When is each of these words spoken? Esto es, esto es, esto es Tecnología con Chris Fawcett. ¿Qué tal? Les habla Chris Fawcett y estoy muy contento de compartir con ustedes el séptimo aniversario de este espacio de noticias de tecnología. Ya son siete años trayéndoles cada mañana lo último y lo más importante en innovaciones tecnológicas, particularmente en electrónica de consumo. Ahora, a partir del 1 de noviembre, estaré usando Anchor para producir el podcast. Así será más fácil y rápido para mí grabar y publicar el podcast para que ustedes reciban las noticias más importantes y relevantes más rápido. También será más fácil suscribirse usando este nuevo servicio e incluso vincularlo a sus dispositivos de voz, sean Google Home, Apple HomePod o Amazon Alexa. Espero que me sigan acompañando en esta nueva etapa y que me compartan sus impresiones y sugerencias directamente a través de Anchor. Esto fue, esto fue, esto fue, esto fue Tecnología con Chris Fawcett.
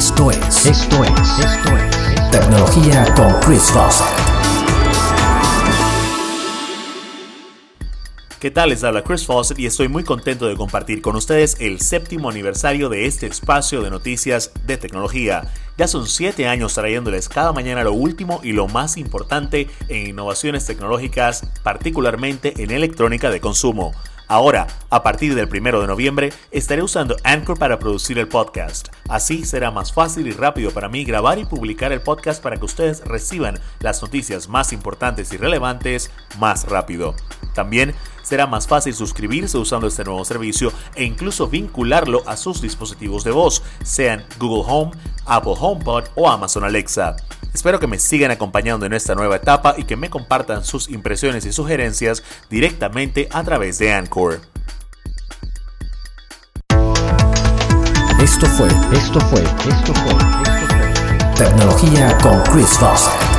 Esto 0.00 0.30
es, 0.30 0.64
esto 0.64 1.04
es, 1.04 1.38
esto 1.38 1.76
es 1.76 2.30
Tecnología 2.30 3.04
con 3.14 3.38
Chris 3.40 3.70
Fawcett. 3.70 4.06
¿Qué 8.40 8.50
tal? 8.50 8.70
Les 8.70 8.82
habla 8.82 9.04
Chris 9.04 9.26
Fawcett 9.26 9.58
y 9.58 9.66
estoy 9.66 9.88
muy 9.88 10.02
contento 10.02 10.46
de 10.46 10.56
compartir 10.56 11.02
con 11.02 11.16
ustedes 11.16 11.58
el 11.60 11.82
séptimo 11.82 12.30
aniversario 12.30 12.88
de 12.88 13.04
este 13.04 13.26
espacio 13.26 13.82
de 13.82 13.90
noticias 13.90 14.52
de 14.64 14.78
tecnología. 14.78 15.42
Ya 15.76 15.86
son 15.86 16.06
siete 16.06 16.48
años 16.48 16.72
trayéndoles 16.72 17.28
cada 17.28 17.52
mañana 17.52 17.84
lo 17.84 17.92
último 17.92 18.40
y 18.42 18.52
lo 18.52 18.68
más 18.68 18.96
importante 18.96 19.68
en 19.88 20.06
innovaciones 20.06 20.64
tecnológicas, 20.64 21.42
particularmente 21.62 22.62
en 22.62 22.70
electrónica 22.70 23.28
de 23.28 23.42
consumo. 23.42 23.92
Ahora, 24.30 24.68
a 24.90 25.02
partir 25.02 25.34
del 25.34 25.48
1 25.48 25.80
de 25.80 25.88
noviembre, 25.88 26.32
estaré 26.52 26.84
usando 26.84 27.16
Anchor 27.24 27.58
para 27.58 27.80
producir 27.80 28.16
el 28.16 28.28
podcast. 28.28 28.86
Así 29.08 29.44
será 29.44 29.72
más 29.72 29.92
fácil 29.92 30.28
y 30.28 30.30
rápido 30.30 30.70
para 30.70 30.88
mí 30.88 31.04
grabar 31.04 31.40
y 31.40 31.46
publicar 31.46 31.90
el 31.90 32.00
podcast 32.00 32.40
para 32.40 32.56
que 32.56 32.64
ustedes 32.64 33.04
reciban 33.04 33.58
las 33.80 34.00
noticias 34.00 34.48
más 34.48 34.72
importantes 34.72 35.32
y 35.32 35.36
relevantes 35.36 36.12
más 36.38 36.68
rápido. 36.68 37.16
También 37.56 37.92
será 38.22 38.46
más 38.46 38.68
fácil 38.68 38.94
suscribirse 38.94 39.58
usando 39.58 39.88
este 39.88 40.04
nuevo 40.04 40.24
servicio 40.24 40.72
e 40.94 41.02
incluso 41.02 41.48
vincularlo 41.48 42.22
a 42.26 42.36
sus 42.36 42.62
dispositivos 42.62 43.24
de 43.24 43.32
voz, 43.32 43.64
sean 43.82 44.24
Google 44.38 44.62
Home, 44.64 44.92
Apple 45.26 45.54
HomePod 45.58 46.04
o 46.14 46.30
Amazon 46.30 46.62
Alexa. 46.62 47.16
Espero 47.52 47.80
que 47.80 47.86
me 47.86 47.98
sigan 47.98 48.30
acompañando 48.30 48.86
en 48.86 48.92
esta 48.92 49.14
nueva 49.14 49.36
etapa 49.36 49.74
y 49.76 49.84
que 49.84 49.96
me 49.96 50.10
compartan 50.10 50.64
sus 50.64 50.88
impresiones 50.88 51.44
y 51.46 51.52
sugerencias 51.52 52.22
directamente 52.48 53.28
a 53.30 53.42
través 53.42 53.78
de 53.78 53.92
Anchor. 53.92 54.40
Esto 58.22 58.46
fue, 58.46 58.68
esto 58.92 59.20
fue, 59.20 59.42
esto 59.42 59.94
fue, 59.94 60.12
esto 60.12 60.54
fue 60.54 61.44
Tecnología 61.44 62.16
con 62.18 62.42
Chris 62.52 62.68
Fawcett. 62.78 63.29